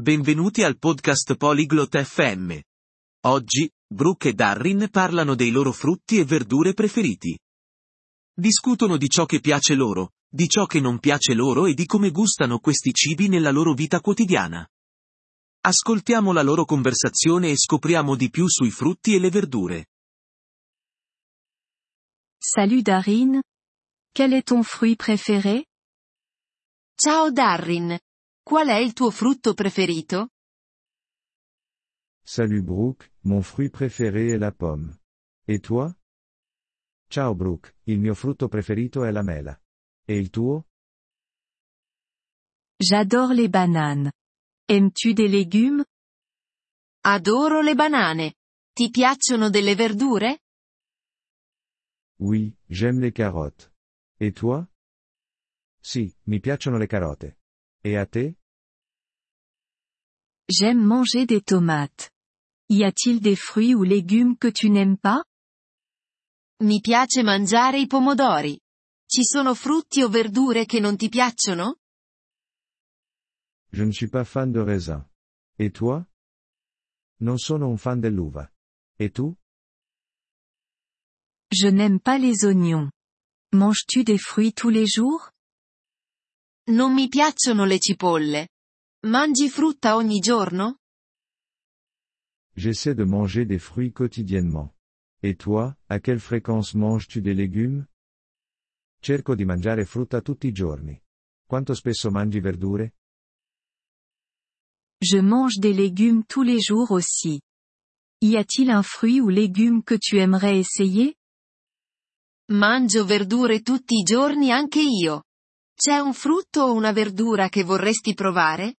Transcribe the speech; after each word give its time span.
Benvenuti 0.00 0.62
al 0.62 0.78
podcast 0.78 1.36
Polyglot 1.36 2.02
FM. 2.02 2.58
Oggi, 3.26 3.70
Brooke 3.86 4.30
e 4.30 4.32
Darrin 4.32 4.88
parlano 4.90 5.34
dei 5.34 5.50
loro 5.50 5.72
frutti 5.72 6.16
e 6.16 6.24
verdure 6.24 6.72
preferiti. 6.72 7.38
Discutono 8.32 8.96
di 8.96 9.10
ciò 9.10 9.26
che 9.26 9.40
piace 9.40 9.74
loro, 9.74 10.12
di 10.26 10.48
ciò 10.48 10.64
che 10.64 10.80
non 10.80 11.00
piace 11.00 11.34
loro 11.34 11.66
e 11.66 11.74
di 11.74 11.84
come 11.84 12.10
gustano 12.12 12.60
questi 12.60 12.94
cibi 12.94 13.28
nella 13.28 13.50
loro 13.50 13.74
vita 13.74 14.00
quotidiana. 14.00 14.66
Ascoltiamo 15.60 16.32
la 16.32 16.42
loro 16.42 16.64
conversazione 16.64 17.50
e 17.50 17.58
scopriamo 17.58 18.16
di 18.16 18.30
più 18.30 18.48
sui 18.48 18.70
frutti 18.70 19.14
e 19.14 19.18
le 19.18 19.28
verdure. 19.28 19.86
Salut 22.38 22.80
Darin. 22.80 23.42
Quel 24.14 24.32
est 24.32 24.46
ton 24.46 24.62
fruit 24.62 24.96
préféré 24.96 25.66
Ciao 26.94 27.30
Darrin. 27.30 27.98
Qual 28.50 28.66
è 28.66 28.78
il 28.78 28.94
tuo 28.94 29.12
frutto 29.12 29.54
preferito? 29.54 30.30
Salut 32.20 32.64
Brooke, 32.64 33.12
mon 33.20 33.42
fruit 33.42 33.70
préféré 33.70 34.32
est 34.32 34.40
la 34.40 34.50
pomme. 34.50 34.98
Et 35.46 35.60
toi? 35.60 35.96
Ciao 37.08 37.36
Brooke, 37.36 37.76
il 37.84 38.00
mio 38.00 38.12
frutto 38.14 38.48
preferito 38.48 39.04
è 39.04 39.12
la 39.12 39.22
mela. 39.22 39.56
E 40.04 40.16
il 40.18 40.30
tuo? 40.30 40.66
J'adore 42.76 43.34
les 43.34 43.48
bananes. 43.48 44.10
Aimes-tu 44.66 45.12
des 45.12 45.30
légumes? 45.30 45.84
Adoro 47.04 47.60
le 47.60 47.76
banane. 47.76 48.34
Ti 48.72 48.90
piacciono 48.90 49.48
delle 49.48 49.76
verdure? 49.76 50.40
Oui, 52.18 52.52
j'aime 52.66 52.98
les 52.98 53.12
carottes. 53.12 53.72
Et 54.18 54.34
toi? 54.34 54.68
Sì, 55.80 56.12
mi 56.24 56.40
piacciono 56.40 56.78
le 56.78 56.88
carote. 56.88 57.38
E 57.82 57.96
a 57.96 58.06
te? 58.06 58.39
J'aime 60.50 60.82
manger 60.84 61.26
des 61.26 61.42
tomates. 61.42 62.10
Y 62.68 62.82
a-t-il 62.82 63.20
des 63.20 63.36
fruits 63.36 63.74
ou 63.74 63.84
légumes 63.84 64.36
que 64.36 64.48
tu 64.48 64.68
n'aimes 64.68 64.98
pas? 64.98 65.22
Mi 66.62 66.80
piace 66.80 67.22
mangiare 67.22 67.78
i 67.78 67.86
pomodori. 67.86 68.60
Ci 69.06 69.24
sono 69.24 69.54
frutti 69.54 70.02
o 70.02 70.08
verdure 70.08 70.66
che 70.66 70.80
non 70.80 70.96
ti 70.96 71.08
piacciono? 71.08 71.76
Je 73.72 73.84
ne 73.84 73.92
suis 73.92 74.10
pas 74.10 74.26
fan 74.26 74.50
de 74.50 74.60
raisin. 74.60 75.08
Et 75.56 75.72
toi? 75.72 76.04
Non 77.20 77.38
sono 77.38 77.68
un 77.68 77.76
fan 77.76 78.00
dell'uva. 78.00 78.50
E 78.98 79.10
tu? 79.10 79.32
Je 81.52 81.70
n'aime 81.70 82.00
pas 82.00 82.18
les 82.18 82.44
oignons. 82.44 82.90
Manges-tu 83.52 84.02
des 84.02 84.18
fruits 84.18 84.52
tous 84.52 84.70
les 84.70 84.86
jours? 84.86 85.30
Non 86.66 86.92
mi 86.92 87.08
piacciono 87.08 87.64
le 87.64 87.78
cipolle. 87.78 88.48
Mangi 89.06 89.48
frutta 89.48 89.96
ogni 89.96 90.18
giorno? 90.18 90.80
J'essaie 92.54 92.92
de 92.92 93.04
manger 93.06 93.46
des 93.46 93.58
fruits 93.58 93.92
quotidiennement. 93.92 94.74
Et 95.22 95.36
toi, 95.38 95.74
à 95.88 96.00
quelle 96.00 96.20
fréquence 96.20 96.74
manges-tu 96.74 97.22
des 97.22 97.32
légumes? 97.32 97.86
Cerco 99.00 99.34
di 99.34 99.46
mangiare 99.46 99.86
frutta 99.86 100.20
tutti 100.20 100.48
i 100.48 100.52
giorni. 100.52 101.00
Quanto 101.46 101.72
spesso 101.72 102.10
mangi 102.10 102.40
verdure? 102.40 102.92
Je 104.98 105.22
mange 105.22 105.58
des 105.58 105.72
légumes 105.72 106.26
tous 106.26 106.42
les 106.42 106.60
jours 106.60 106.90
aussi. 106.90 107.40
Y 108.22 108.36
a-t-il 108.36 108.68
un 108.68 108.82
fruit 108.82 109.22
ou 109.22 109.30
légume 109.30 109.82
que 109.82 109.96
tu 109.96 110.18
aimerais 110.18 110.58
essayer 110.58 111.14
Mangio 112.50 113.06
verdure 113.06 113.62
tutti 113.62 113.94
i 113.94 114.02
giorni 114.02 114.52
anche 114.52 114.82
io. 114.82 115.22
C'è 115.74 115.98
un 115.98 116.12
frutto 116.12 116.64
o 116.64 116.74
una 116.74 116.92
verdura 116.92 117.48
che 117.48 117.64
vorresti 117.64 118.12
provare? 118.12 118.74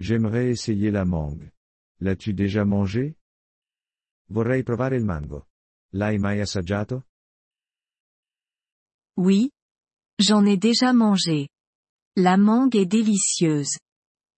J'aimerais 0.00 0.50
essayer 0.50 0.90
la 0.90 1.04
mangue. 1.04 1.50
L'as-tu 2.00 2.32
déjà 2.32 2.64
mangé? 2.64 3.16
Vorrei 4.30 4.62
provare 4.62 4.96
il 4.96 5.04
mango. 5.04 5.48
L'hai 5.92 6.18
mai 6.18 6.40
assaggiato? 6.40 7.04
Oui. 9.16 9.50
J'en 10.20 10.44
ai 10.46 10.56
déjà 10.56 10.92
mangé. 10.92 11.48
La 12.16 12.36
mangue 12.36 12.76
est 12.76 12.86
délicieuse. 12.86 13.78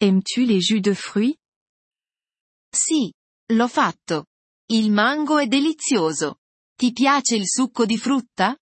Aimes-tu 0.00 0.46
les 0.46 0.60
jus 0.60 0.80
de 0.80 0.94
fruits? 0.94 1.36
Sì, 2.72 3.12
l'ho 3.50 3.68
fatto. 3.68 4.26
Il 4.70 4.90
mango 4.92 5.38
è 5.38 5.46
delizioso. 5.46 6.36
Ti 6.76 6.92
piace 6.92 7.36
il 7.36 7.46
succo 7.46 7.84
di 7.84 7.98
frutta? 7.98 8.56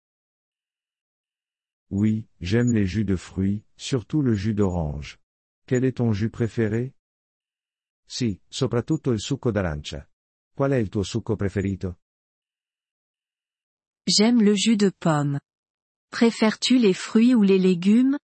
Oui, 1.91 2.27
j'aime 2.41 2.73
les 2.73 2.87
jus 2.87 3.05
de 3.05 3.17
fruits, 3.17 3.63
surtout 3.77 4.23
le 4.23 4.35
jus 4.35 4.55
d'orange. 4.55 5.19
Quel 5.69 5.85
est 5.85 5.99
ton 5.99 6.15
jus 6.15 6.31
préféré? 6.31 6.95
Sì, 8.09 8.41
soprattutto 8.49 9.13
il 9.13 9.21
succo 9.21 9.51
d'arancia. 9.51 10.09
Qual 10.55 10.71
è 10.71 10.77
il 10.77 10.89
tuo 10.89 11.03
succo 11.03 11.37
preferito? 11.37 12.01
J'aime 14.07 14.43
le 14.43 14.55
jus 14.55 14.77
de 14.77 14.91
pomme. 14.91 15.39
Préfères-tu 16.11 16.79
les 16.79 16.95
fruits 16.95 17.35
ou 17.35 17.43
les 17.43 17.59
légumes? 17.59 18.17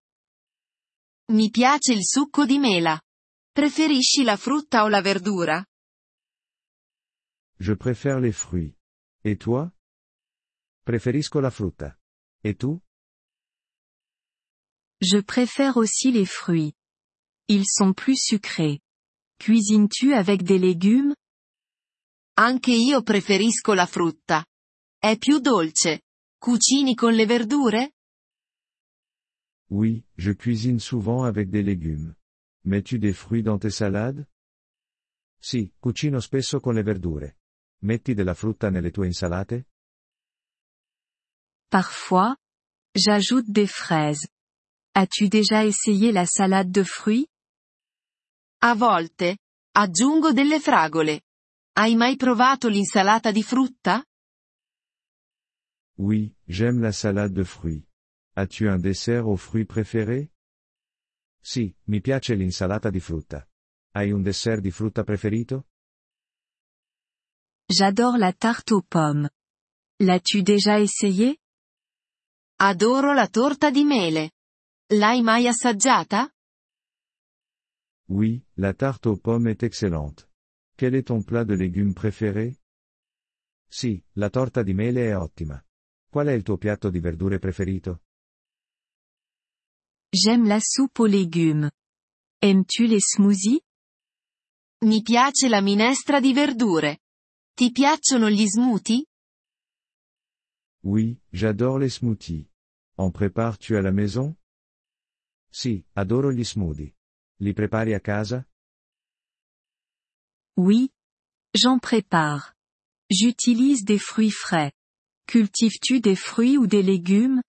Mi 1.33 1.51
piace 1.51 1.93
il 1.93 2.03
succo 2.03 2.47
di 2.47 2.59
mela. 2.59 2.99
Preferisci 3.53 4.25
la 4.25 4.39
frutta 4.39 4.85
o 4.85 4.89
la 4.89 5.03
verdura? 5.03 5.63
Je 7.59 7.75
préfère 7.75 8.21
les 8.21 8.33
fruits. 8.33 8.75
Et 9.23 9.37
toi? 9.37 9.71
Preferisco 10.87 11.41
la 11.41 11.51
frutta. 11.51 11.99
Et 12.43 12.57
tu? 12.57 12.81
Je 15.03 15.21
préfère 15.21 15.77
aussi 15.77 16.11
les 16.11 16.25
fruits. 16.25 16.73
Ils 17.49 17.67
sont 17.67 17.93
plus 17.93 18.17
sucrés. 18.17 18.81
Cuisines-tu 19.39 20.15
avec 20.15 20.43
des 20.45 20.59
légumes? 20.59 21.15
Anche 22.37 22.73
io 22.73 23.03
preferisco 23.03 23.75
la 23.75 23.87
frutta. 23.87 24.45
È 24.99 25.19
più 25.19 25.39
dolce. 25.41 26.03
Cucini 26.39 26.95
con 26.95 27.15
le 27.15 27.27
verdure? 27.27 27.93
Oui, 29.71 30.05
je 30.17 30.33
cuisine 30.33 30.79
souvent 30.79 31.25
avec 31.25 31.51
des 31.51 31.63
légumes. 31.63 32.15
Mets-tu 32.65 32.99
des 32.99 33.13
fruits 33.13 33.43
dans 33.43 33.59
tes 33.59 33.71
salades? 33.71 34.27
Sì, 35.39 35.71
cucino 35.79 36.21
spesso 36.21 36.61
con 36.61 36.75
le 36.75 36.83
verdure. 36.83 37.37
Metti 37.83 38.15
della 38.15 38.35
frutta 38.35 38.71
nelle 38.71 38.91
tue 38.91 39.07
insalate? 39.07 39.67
Parfois, 41.69 42.35
j'ajoute 42.95 43.51
des 43.51 43.67
fraises. 43.67 44.27
As-tu 44.95 45.29
déjà 45.29 45.67
essayé 45.67 46.13
la 46.13 46.25
salade 46.25 46.71
de 46.71 46.83
fruits? 46.85 47.27
A 48.67 48.75
volte, 48.75 49.41
aggiungo 49.73 50.33
delle 50.33 50.59
fragole. 50.59 51.25
Hai 51.73 51.95
mai 51.97 52.17
provato 52.17 52.69
l'insalata 52.69 53.31
di 53.31 53.43
frutta? 53.43 54.03
Oui, 55.99 56.35
j'aime 56.47 56.81
la 56.81 56.91
salade 56.91 57.35
de 57.35 57.45
fruits. 57.45 57.87
As-tu 58.37 58.67
un 58.67 58.81
dessert 58.81 59.27
aux 59.27 59.37
fruits 59.37 59.67
préféré? 59.67 60.33
Sì, 61.43 61.77
mi 61.89 62.01
piace 62.01 62.35
l'insalata 62.35 62.89
di 62.89 63.01
frutta. 63.01 63.47
Hai 63.93 64.11
un 64.13 64.23
dessert 64.23 64.63
di 64.63 64.71
frutta 64.71 65.05
preferito? 65.05 65.67
J'adore 67.67 68.17
la 68.17 68.33
tarte 68.33 68.73
aux 68.73 68.87
pommes. 68.89 69.29
L'as-tu 69.99 70.41
déjà 70.41 70.81
essayé 70.81 71.37
Adoro 72.61 73.13
la 73.13 73.29
torta 73.29 73.71
di 73.71 73.85
mele. 73.85 74.31
L'hai 74.95 75.21
mai 75.21 75.47
assaggiata? 75.47 76.34
Oui, 78.09 78.45
la 78.57 78.75
tarte 78.75 79.07
aux 79.07 79.17
pommes 79.17 79.49
est 79.49 79.63
excellente. 79.63 80.29
Quel 80.77 80.95
est 80.95 81.07
ton 81.07 81.23
plat 81.23 81.45
de 81.45 81.55
légumes 81.55 81.95
préféré? 81.95 82.59
Sì, 83.69 84.05
la 84.13 84.29
torta 84.29 84.63
di 84.63 84.75
mele 84.75 85.09
è 85.09 85.17
ottima. 85.17 85.63
Qual 86.11 86.27
è 86.27 86.33
il 86.33 86.43
tuo 86.43 86.59
piatto 86.59 86.91
di 86.91 87.01
verdure 87.01 87.39
preferito? 87.39 88.03
J'aime 90.11 90.47
la 90.47 90.61
soupe 90.61 91.01
aux 91.01 91.11
légumes. 91.11 91.71
Aimes-tu 92.41 92.87
les 92.87 93.03
smoothies? 93.03 93.61
Mi 94.85 95.03
piace 95.03 95.49
la 95.49 95.61
minestra 95.61 96.21
di 96.21 96.33
verdure. 96.33 97.01
Ti 97.55 97.71
piacciono 97.73 98.29
gli 98.31 98.47
smoothie? 98.47 99.07
Oui, 100.85 101.19
j'adore 101.33 101.79
les 101.79 101.95
smoothies. 101.95 102.49
En 102.97 103.11
prépares-tu 103.11 103.77
à 103.77 103.81
la 103.81 103.91
maison? 103.91 104.37
Sì, 105.51 105.85
adoro 105.95 106.31
gli 106.31 106.45
smoothie. 106.45 106.94
Li 107.39 107.53
prepari 107.53 107.95
a 107.95 108.01
casa? 108.01 108.47
Oui. 110.57 110.91
J'en 111.53 111.79
prépare. 111.79 112.55
J'utilise 113.11 113.85
des 113.85 113.99
fruits 113.99 114.31
frais. 114.31 114.73
Cultives-tu 115.27 116.01
des 116.01 116.17
fruits 116.17 116.57
ou 116.57 116.67
des 116.67 116.83
légumes? 116.83 117.43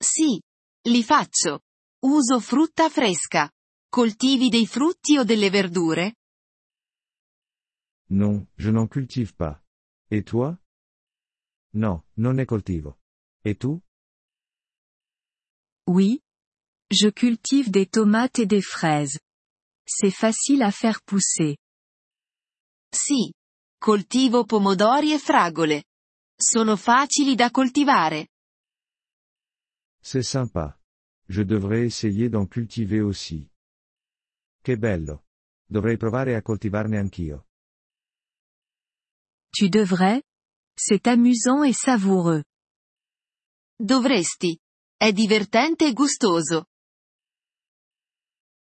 Sì. 0.00 0.40
Li 0.88 1.02
faccio. 1.02 1.60
Uso 2.04 2.40
frutta 2.40 2.88
fresca. 2.88 3.50
Coltivi 3.90 4.48
dei 4.48 4.66
frutti 4.66 5.18
o 5.18 5.24
delle 5.24 5.50
verdure? 5.50 6.14
Non, 8.10 8.46
je 8.56 8.70
n'en 8.70 8.86
cultive 8.88 9.34
pas. 9.34 9.62
Et 10.10 10.24
toi? 10.24 10.58
No, 11.72 12.04
non 12.16 12.34
ne 12.34 12.44
coltivo. 12.44 12.98
Et 13.44 13.58
tu? 13.58 13.80
Oui. 15.86 16.22
Je 16.90 17.10
cultive 17.10 17.70
des 17.70 17.86
tomates 17.86 18.38
et 18.38 18.46
des 18.46 18.62
fraises. 18.62 19.18
C'est 19.86 20.10
facile 20.10 20.62
à 20.62 20.70
faire 20.70 21.02
pousser. 21.02 21.58
Sì. 22.90 23.32
Coltivo 23.78 24.44
pomodori 24.44 25.12
e 25.12 25.18
fragole. 25.18 25.84
Sono 26.34 26.76
facili 26.76 27.34
da 27.34 27.50
coltivare. 27.50 28.28
C'est 30.00 30.22
sympa. 30.22 30.80
Je 31.28 31.42
devrais 31.44 31.84
essayer 31.84 32.30
d'en 32.30 32.46
cultiver 32.46 33.02
aussi. 33.02 33.46
Che 34.62 34.78
bello. 34.78 35.26
Dovrei 35.66 35.98
provare 35.98 36.34
a 36.36 36.42
coltivarne 36.42 36.96
anch'io. 36.96 37.46
Tu 39.50 39.68
devrais? 39.68 40.22
C'est 40.74 41.06
amusant 41.06 41.64
et 41.64 41.74
savoureux. 41.74 42.42
Dovresti. 43.76 44.58
È 44.96 45.12
divertente 45.12 45.86
e 45.86 45.92
gustoso. 45.92 46.67